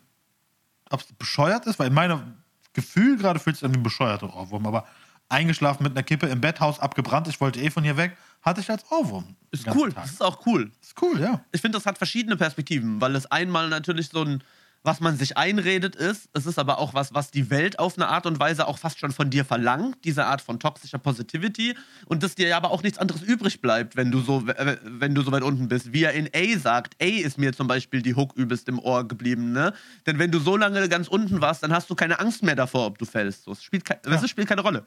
[0.91, 2.35] ob es bescheuert ist, weil in meinem
[2.77, 4.87] Gefühl gerade fühlt es sich an wie ein bescheuerter Ohrwurm, aber
[5.29, 8.71] eingeschlafen mit einer Kippe im Betthaus, abgebrannt, ich wollte eh von hier weg, hatte ich
[8.71, 9.35] als Ohrwurm.
[9.51, 10.05] Ist cool, Tag.
[10.05, 10.71] das ist auch cool.
[10.81, 11.45] ist cool, ja.
[11.51, 14.43] Ich finde, das hat verschiedene Perspektiven, weil es einmal natürlich so ein,
[14.87, 18.07] was man sich einredet ist, es ist aber auch was, was die Welt auf eine
[18.09, 22.23] Art und Weise auch fast schon von dir verlangt, diese Art von toxischer Positivity und
[22.23, 25.33] dass dir aber auch nichts anderes übrig bleibt, wenn du so, äh, wenn du so
[25.33, 25.93] weit unten bist.
[25.93, 29.07] Wie er in A sagt, A ist mir zum Beispiel die Hook übelst im Ohr
[29.07, 29.75] geblieben, ne?
[30.07, 32.87] Denn wenn du so lange ganz unten warst, dann hast du keine Angst mehr davor,
[32.87, 33.43] ob du fällst.
[33.43, 34.87] So, es spielt, kei- das spielt keine Rolle.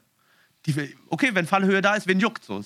[0.66, 2.64] Die, okay, wenn Fallhöhe da ist, wen juckt so.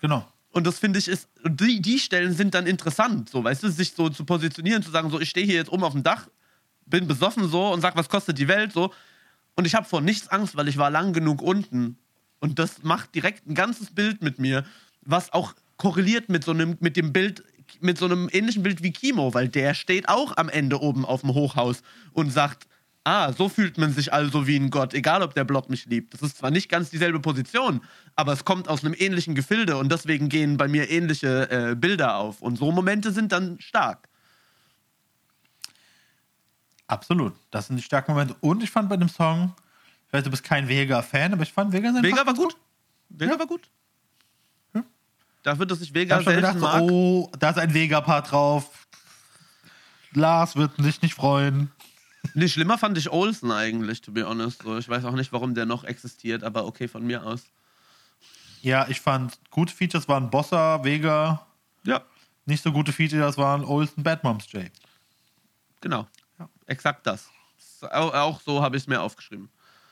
[0.00, 0.26] Genau.
[0.50, 3.92] Und das finde ich ist, die, die Stellen sind dann interessant, so, weißt du, sich
[3.92, 6.28] so zu positionieren, zu sagen, so, ich stehe hier jetzt oben auf dem Dach,
[6.92, 8.92] bin besoffen so und sag, was kostet die Welt so.
[9.56, 11.98] Und ich habe vor nichts Angst, weil ich war lang genug unten,
[12.38, 14.64] Und das macht direkt ein ganzes Bild mit mir,
[15.02, 17.44] was auch korreliert mit so einem, mit dem Bild,
[17.80, 21.20] mit so einem ähnlichen Bild wie Kimo, weil der steht auch am Ende oben auf
[21.20, 22.66] dem Hochhaus und sagt,
[23.04, 26.14] ah, so fühlt man sich also wie ein Gott, egal ob der Block mich liebt.
[26.14, 27.80] Das ist zwar nicht ganz dieselbe Position,
[28.16, 32.16] aber es kommt aus einem ähnlichen Gefilde und deswegen gehen bei mir ähnliche äh, Bilder
[32.16, 32.42] auf.
[32.42, 34.08] Und so Momente sind dann stark.
[36.86, 37.34] Absolut.
[37.50, 38.36] Das sind die starken Momente.
[38.40, 39.54] Und ich fand bei dem Song,
[40.06, 42.56] ich weiß, du bist kein Vega-Fan, aber ich fand Vega sein Vega war gut.
[43.08, 43.68] Vega war gut.
[44.74, 44.84] Ja.
[45.42, 46.82] Dafür, dass ich Vega selten gedacht, mag.
[46.82, 48.86] oh, da ist ein Vega-Part drauf.
[50.12, 51.70] Lars wird sich nicht freuen.
[52.34, 54.62] Nee, schlimmer fand ich Olsen eigentlich, to be honest.
[54.62, 57.44] So, ich weiß auch nicht, warum der noch existiert, aber okay, von mir aus.
[58.62, 61.46] Ja, ich fand gute Features waren Bossa, Vega.
[61.84, 62.02] Ja,
[62.46, 64.70] Nicht so gute Features waren Olsen, Bad Moms J.
[65.80, 66.06] genau.
[66.66, 67.28] Exakt das.
[67.90, 69.48] Auch, so habe ich es mir aufgeschrieben.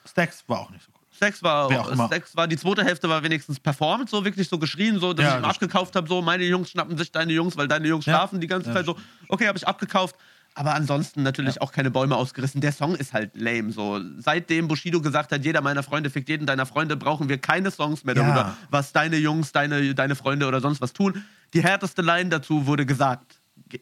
[0.08, 1.00] Stacks war auch nicht so cool.
[1.12, 2.08] Sex war, auch.
[2.08, 5.32] Sex war, die zweite Hälfte war wenigstens performt, so wirklich so geschrien, so, dass Ja,
[5.38, 8.14] ich ihm abgekauft habe, so, meine Jungs schnappen sich deine Jungs, weil deine Jungs Ja.
[8.14, 8.96] schlafen die ganze Ja, Zeit, so,
[9.28, 10.16] okay, habe ich abgekauft.
[10.54, 12.60] Aber ansonsten natürlich auch keine Bäume ausgerissen.
[12.60, 14.00] Der Song ist halt lame, so.
[14.18, 18.02] Seitdem Bushido gesagt hat, jeder meiner Freunde fickt jeden deiner Freunde, brauchen wir keine Songs
[18.02, 21.24] mehr darüber, was deine Jungs, deine, deine Freunde oder sonst was tun.
[21.54, 23.40] Die härteste Line dazu wurde gesagt.
[23.68, 23.80] Ge-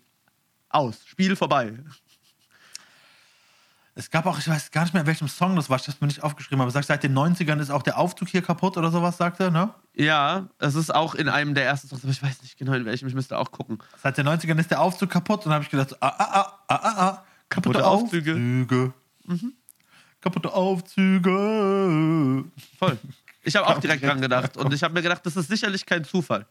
[0.69, 0.99] Aus.
[1.07, 1.73] Spiel vorbei.
[3.99, 6.01] Es gab auch, ich weiß gar nicht mehr, in welchem Song das war, ich hab's
[6.01, 8.93] mir nicht aufgeschrieben, aber sagt, seit den 90ern ist auch der Aufzug hier kaputt oder
[8.93, 9.75] sowas, sagt er, ne?
[9.93, 12.85] Ja, es ist auch in einem der ersten Songs, aber ich weiß nicht genau in
[12.85, 13.79] welchem, ich müsste auch gucken.
[14.01, 16.59] Seit den 90ern ist der Aufzug kaputt und dann habe ich gedacht, ah, ah, ah,
[16.69, 18.35] ah, ah, ah, kaputte Kaputte Aufzüge.
[18.35, 18.93] Aufzüge.
[20.21, 22.45] Kaputte Aufzüge.
[22.79, 22.99] Voll.
[23.43, 24.57] Ich habe auch direkt dran gedacht.
[24.57, 26.47] Und ich habe mir gedacht, das ist sicherlich kein Zufall.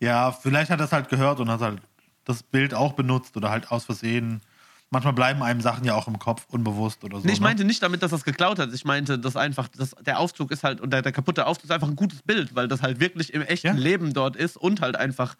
[0.00, 1.80] Ja, vielleicht hat er es halt gehört und hat halt
[2.24, 4.40] das Bild auch benutzt oder halt aus Versehen.
[4.94, 7.26] Manchmal bleiben einem Sachen ja auch im Kopf unbewusst oder so.
[7.26, 7.44] Nee, ich ne?
[7.44, 8.72] meinte nicht damit, dass das geklaut hat.
[8.72, 11.70] Ich meinte, dass einfach, dass der Aufzug ist halt, und der, der kaputte Aufzug ist
[11.72, 13.72] einfach ein gutes Bild, weil das halt wirklich im echten Ja.
[13.74, 15.34] Leben dort ist und halt einfach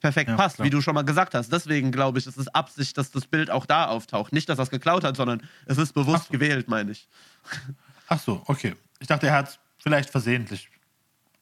[0.00, 0.66] perfekt Ja, passt, klar.
[0.66, 1.50] wie du schon mal gesagt hast.
[1.52, 4.32] Deswegen glaube ich, es ist Absicht, dass das Bild auch da auftaucht.
[4.32, 6.32] Nicht, dass er es geklaut hat, sondern es ist bewusst so.
[6.32, 7.08] gewählt, meine ich.
[8.08, 8.74] Ach so, okay.
[8.98, 10.68] Ich dachte, er hat es vielleicht versehentlich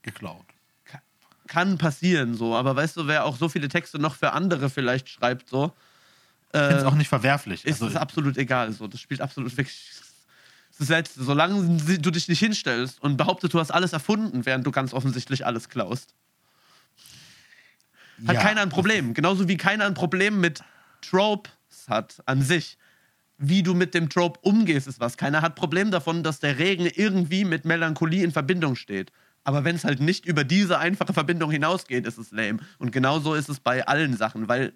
[0.03, 0.45] geklaut.
[0.85, 1.01] Ka-
[1.47, 5.09] Kann passieren so, aber weißt du, wer auch so viele Texte noch für andere vielleicht
[5.09, 5.73] schreibt, so,
[6.55, 7.65] Äh, auch nicht verwerflich.
[7.65, 8.73] ist Also, es absolut egal.
[8.73, 9.91] So, das spielt absolut wirklich.
[10.79, 14.73] Ist jetzt, solange du dich nicht hinstellst und behauptest, du hast alles erfunden, während du
[14.73, 16.15] ganz offensichtlich alles klaust.
[18.27, 19.15] Hat ja, keiner ein Problem.
[19.15, 20.63] Genauso wie keiner ein Problem mit
[21.01, 21.53] Tropes
[21.89, 22.77] hat an sich.
[23.37, 25.17] Wie du mit dem Trope umgehst, ist was.
[25.17, 29.11] Keiner hat Problem davon, dass der Regen irgendwie mit Melancholie in Verbindung steht.
[29.45, 32.61] Aber wenn es halt nicht über diese einfache Verbindung hinausgeht, ist es lame.
[32.79, 34.73] Und genauso ist es bei allen Sachen, weil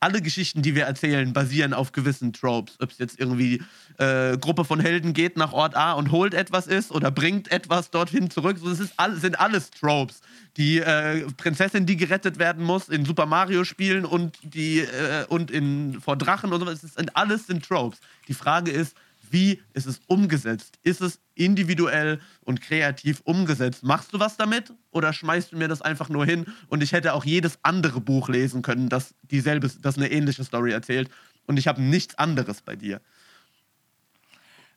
[0.00, 2.76] alle Geschichten, die wir erzählen, basieren auf gewissen Tropes.
[2.80, 3.62] Ob es jetzt irgendwie
[3.98, 7.90] äh, Gruppe von Helden geht nach Ort A und holt etwas ist oder bringt etwas
[7.90, 8.58] dorthin zurück.
[8.58, 10.20] So, das ist all, sind alles Tropes.
[10.56, 15.50] Die äh, Prinzessin, die gerettet werden muss in Super Mario Spielen und die äh, und
[15.50, 16.66] in vor Drachen und so.
[16.66, 18.00] Das sind alles sind Tropes.
[18.28, 18.94] Die Frage ist,
[19.32, 20.78] wie ist es umgesetzt?
[20.82, 23.82] Ist es individuell und kreativ umgesetzt?
[23.82, 26.46] Machst du was damit oder schmeißt du mir das einfach nur hin?
[26.68, 30.72] Und ich hätte auch jedes andere Buch lesen können, das dieselbe, das eine ähnliche Story
[30.72, 31.10] erzählt.
[31.46, 33.00] Und ich habe nichts anderes bei dir.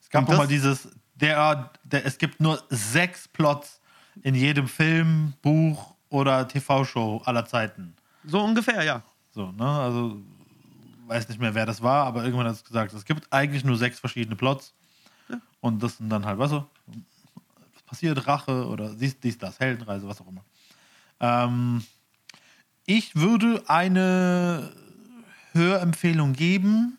[0.02, 3.82] Es gab auch mal dieses, der, der, es gibt nur sechs Plots
[4.22, 7.96] in jedem Film, Buch oder TV-Show aller Zeiten.
[8.26, 9.04] So ungefähr, ja.
[9.32, 9.66] So, ne?
[9.66, 10.22] Also,
[11.12, 13.78] weiß nicht mehr, wer das war, aber irgendwann hat es gesagt, es gibt eigentlich nur
[13.78, 14.74] sechs verschiedene Plots.
[15.60, 16.66] Und das sind dann halt, weißt du,
[17.74, 20.44] was passiert, Rache oder dies, dies, das, Heldenreise, was auch immer.
[21.20, 21.84] Ähm,
[22.86, 24.72] ich würde eine
[25.52, 26.98] Hörempfehlung geben.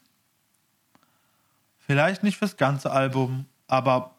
[1.78, 4.14] Vielleicht nicht fürs ganze Album, aber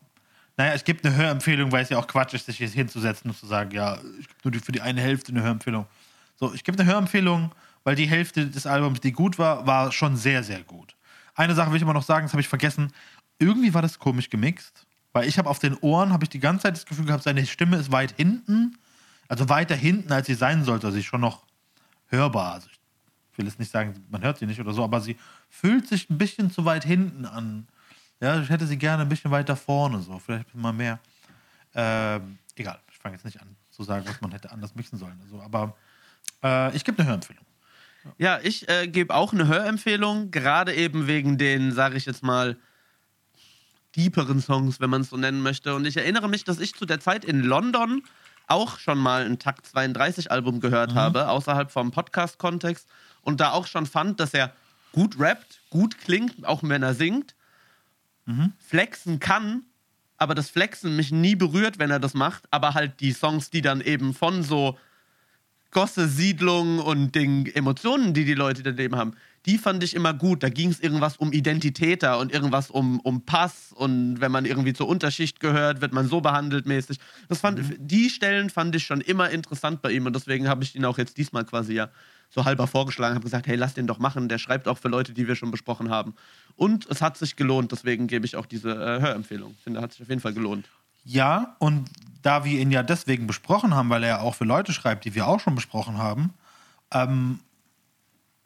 [0.58, 3.38] naja, ich gebe eine Hörempfehlung, weil es ja auch Quatsch ist, sich jetzt hinzusetzen und
[3.38, 5.86] zu sagen, ja, ich gebe nur für die eine Hälfte eine Hörempfehlung.
[6.36, 7.52] So, ich gebe eine Hörempfehlung,
[7.84, 10.96] weil die Hälfte des Albums, die gut war, war schon sehr, sehr gut.
[11.36, 12.92] Eine Sache will ich immer noch sagen, das habe ich vergessen.
[13.40, 16.64] Irgendwie war das komisch gemixt, weil ich habe auf den Ohren, habe ich die ganze
[16.64, 18.78] Zeit das Gefühl gehabt, seine Stimme ist weit hinten,
[19.28, 20.88] also weiter hinten, als sie sein sollte.
[20.88, 21.46] Also sie ist schon noch
[22.08, 22.54] hörbar.
[22.54, 22.68] Also
[23.32, 25.18] ich will jetzt nicht sagen, man hört sie nicht oder so, aber sie
[25.50, 27.68] fühlt sich ein bisschen zu weit hinten an.
[28.22, 31.00] Ja, ich hätte sie gerne ein bisschen weiter vorne, so, vielleicht mal mehr.
[31.74, 35.20] Ähm, egal, ich fange jetzt nicht an zu sagen, was man hätte anders mixen sollen.
[35.24, 35.76] Also, aber
[36.44, 37.44] äh, ich gebe eine Hörempfehlung.
[38.18, 42.58] Ja, ich äh, gebe auch eine Hörempfehlung, gerade eben wegen den, sage ich jetzt mal,
[43.96, 45.76] deeperen Songs, wenn man es so nennen möchte.
[45.76, 48.04] Und ich erinnere mich, dass ich zu der Zeit in London
[48.48, 52.88] auch schon mal ein Takt 32 Album gehört habe, außerhalb vom Podcast-Kontext.
[53.22, 54.54] Und da auch schon fand, dass er
[54.92, 57.36] gut rappt, gut klingt, auch wenn er singt,
[58.60, 59.64] flexen kann
[60.24, 62.46] aber das Flexen mich nie berührt, wenn er das macht.
[62.50, 64.78] Aber halt die Songs, die dann eben von so
[65.74, 69.14] Gosse, Siedlung und den Emotionen, die die Leute daneben haben,
[69.46, 70.42] die fand ich immer gut.
[70.44, 74.74] Da ging es irgendwas um Identitäter und irgendwas um, um Pass und wenn man irgendwie
[74.74, 76.98] zur Unterschicht gehört, wird man so behandelt mäßig.
[77.28, 77.76] Das fand, Mhm.
[77.80, 80.98] Die Stellen fand ich schon immer interessant bei ihm und deswegen habe ich ihn auch
[80.98, 81.90] jetzt diesmal quasi ja
[82.30, 84.28] so halber vorgeschlagen, habe gesagt, hey, lass den doch machen.
[84.30, 86.16] Der schreibt auch für Leute, die wir schon besprochen haben.
[86.56, 89.54] Und es hat sich gelohnt, deswegen gebe ich auch diese äh, Hörempfehlung.
[89.58, 90.68] Ich finde, hat sich auf jeden Fall gelohnt.
[91.04, 91.90] Ja, und
[92.22, 95.14] da wir ihn ja deswegen besprochen haben, weil er ja auch für Leute schreibt, die
[95.14, 96.34] wir auch schon besprochen haben,
[96.92, 97.40] ähm,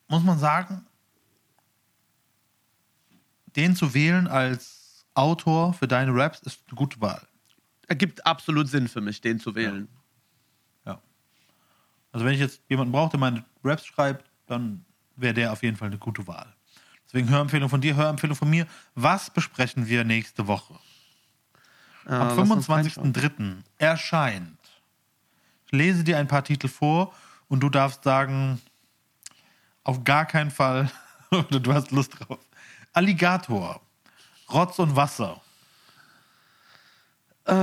[0.07, 0.85] muss man sagen,
[3.55, 7.21] den zu wählen als Autor für deine Raps ist eine gute Wahl.
[7.87, 9.87] Ergibt absolut Sinn für mich, den zu wählen.
[10.85, 11.01] Ja.
[12.11, 15.77] Also wenn ich jetzt jemanden brauche, der meine Raps schreibt, dann wäre der auf jeden
[15.77, 16.53] Fall eine gute Wahl.
[17.05, 18.67] Deswegen Hörempfehlung von dir, Hörempfehlung von mir.
[18.95, 20.77] Was besprechen wir nächste Woche?
[22.07, 23.13] Äh, Am reinschauen.
[23.13, 23.57] 25.03.
[23.77, 24.57] erscheint.
[25.65, 27.13] Ich lese dir ein paar Titel vor
[27.49, 28.61] und du darfst sagen,
[29.83, 30.89] auf gar keinen Fall,
[31.31, 32.39] oder du hast Lust drauf.
[32.93, 33.81] Alligator,
[34.51, 35.41] Rotz und Wasser,
[37.47, 37.53] Äh,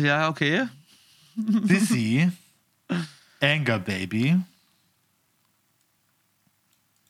[0.00, 0.68] ja, okay.
[1.36, 2.30] Dizzy,
[3.40, 4.40] Anger Baby,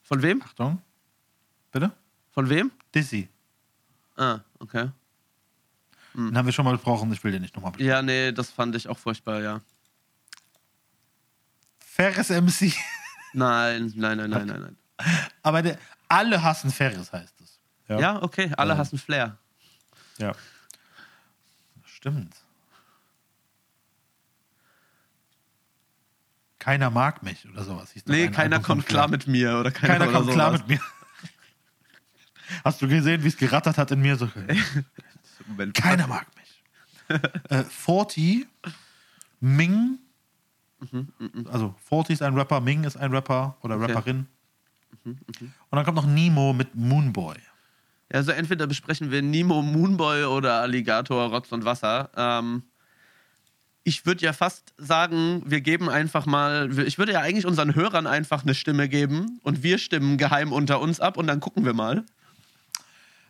[0.03, 0.43] Von wem?
[0.43, 0.81] Achtung,
[1.71, 1.93] bitte?
[2.33, 2.71] Von wem?
[2.95, 3.29] Dizzy.
[4.17, 4.89] Ah, okay.
[6.19, 7.91] Den haben wir schon mal besprochen, ich will den nicht nochmal besprechen.
[7.91, 9.61] Ja, nee, das fand ich auch furchtbar, ja.
[11.79, 12.73] Ferris MC,
[13.33, 14.77] Nein, nein, nein, nein, nein, nein.
[15.43, 15.79] aber der,
[16.09, 17.59] alle hassen Ferris, heißt es.
[17.89, 18.79] Ja, okay, alle Ja.
[18.79, 19.37] hassen Flair.
[20.19, 20.33] Ja.
[21.85, 22.35] Stimmt.
[26.59, 27.93] Keiner mag mich oder sowas.
[27.93, 30.67] hieß Nee, ein keiner kommt klar mit mir oder keiner, Keiner oder kommt klar sowas.
[30.69, 30.81] mit mir.
[32.65, 34.17] Hast du gesehen, wie es gerattert hat in mir?
[34.17, 34.29] So,
[35.49, 35.75] Moment.
[35.75, 36.63] keiner mag mich.
[37.51, 38.47] äh, 40,
[39.41, 39.99] Ming.
[41.51, 43.93] Also 40 ist ein Rapper, Ming ist ein Rapper oder Okay.
[43.93, 44.27] Rapperin.
[45.05, 45.17] Und
[45.71, 47.37] dann kommt noch Nemo mit Moonboy.
[48.13, 52.11] Ja, also entweder besprechen wir Nemo, Moonboy oder Alligator, Rotz und Wasser.
[52.17, 52.63] Ähm,
[53.85, 58.07] ich würde ja fast sagen, wir geben einfach mal, ich würde ja eigentlich unseren Hörern
[58.07, 61.73] einfach eine Stimme geben und wir stimmen geheim unter uns ab und dann gucken wir
[61.75, 62.05] mal.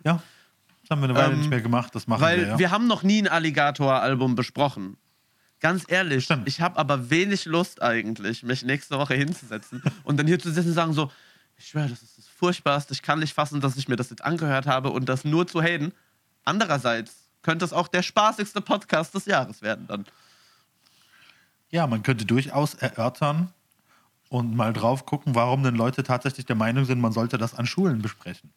[0.04, 0.22] Ja,
[0.88, 1.94] das haben wir eine Weile Ähm, nicht mehr gemacht.
[1.94, 2.58] Das machen Weil wir, ja.
[2.58, 4.96] wir haben noch nie ein Alligator-Album besprochen.
[5.60, 6.48] Ganz ehrlich, Stimmt.
[6.48, 10.68] ich habe aber wenig Lust eigentlich, mich nächste Woche hinzusetzen und dann hier zu sitzen
[10.68, 11.10] und sagen so,
[11.58, 14.24] ich schwöre, das ist das Furchtbarste, ich kann nicht fassen, dass ich mir das jetzt
[14.24, 15.92] angehört habe und das nur zu haten.
[16.44, 20.06] Andererseits könnte es auch der spaßigste Podcast des Jahres werden dann.
[21.70, 23.52] Ja, man könnte durchaus erörtern
[24.30, 27.66] und mal drauf gucken, warum denn Leute tatsächlich der Meinung sind, man sollte das an
[27.66, 28.52] Schulen besprechen.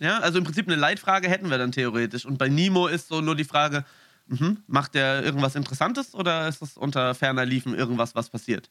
[0.00, 2.24] Ja, also im Prinzip eine Leitfrage hätten wir dann theoretisch.
[2.24, 3.84] Und bei Nemo ist so nur die Frage,
[4.26, 8.70] mhm, macht der irgendwas Interessantes oder ist das unter ferner Liefen irgendwas, was passiert?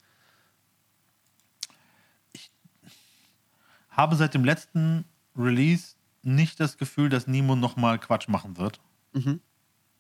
[3.90, 5.06] Habe seit dem letzten
[5.38, 8.80] Release nicht das Gefühl, dass Nemo nochmal Quatsch machen wird,
[9.14, 9.40] Mhm.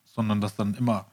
[0.05, 1.05] sondern dass dann immer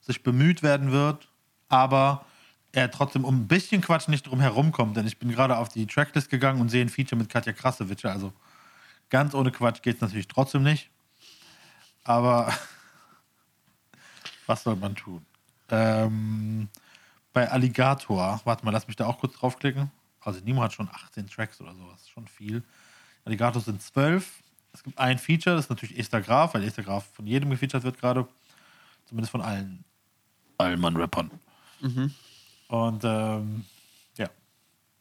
[0.00, 1.28] sich bemüht werden wird,
[1.68, 2.24] aber
[2.72, 5.68] er trotzdem um ein bisschen Quatsch nicht drum herum kommt, denn ich bin gerade auf
[5.68, 8.32] die Tracklist gegangen und sehe ein Feature mit Katja Krasowitsche, also
[9.12, 10.90] ganz ohne Quatsch geht es natürlich trotzdem nicht,
[12.02, 12.52] aber
[14.46, 15.24] was soll man tun?
[15.68, 16.68] Ähm,
[17.34, 19.90] bei Alligator, warte mal, lass mich da auch kurz draufklicken.
[20.20, 22.62] Also Nemo hat schon 18 Tracks oder sowas, schon viel.
[23.26, 24.42] Alligator sind 12.
[24.72, 27.84] Es gibt ein Feature, das ist natürlich Esther Graf, weil Esther Graf von jedem gefeatured
[27.84, 28.26] wird gerade.
[29.04, 29.84] Zumindest von allen
[30.56, 31.30] Allmann-Rappern.
[32.68, 33.66] Und ähm,
[34.16, 34.30] ja,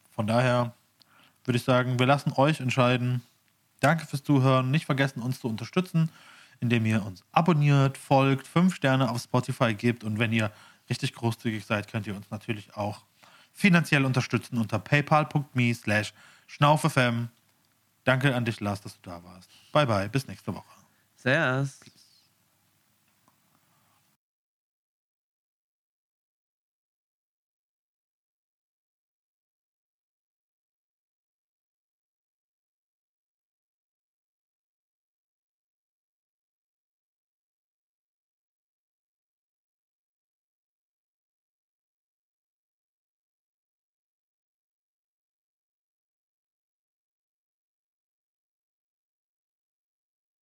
[0.10, 0.74] von daher
[1.46, 3.22] würde ich sagen, wir lassen euch entscheiden.
[3.82, 4.72] Danke fürs Zuhören.
[4.72, 6.10] Nicht vergessen, uns zu unterstützen,
[6.62, 10.52] indem ihr uns abonniert, folgt, fünf Sterne auf Spotify gebt und wenn ihr
[10.90, 13.02] richtig großzügig seid, könnt ihr uns natürlich auch
[13.54, 16.14] finanziell unterstützen unter paypal.me slash
[16.48, 17.28] schnaufefm.
[18.04, 19.50] Danke an dich, Lars, dass du da warst.
[19.72, 20.66] Bye bye, bis nächste Woche.
[21.16, 21.80] Servus.